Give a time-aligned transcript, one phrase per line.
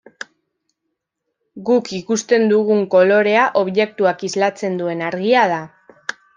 [1.67, 5.65] Guk ikusten dugun kolorea objektuak islatzen duen argia da.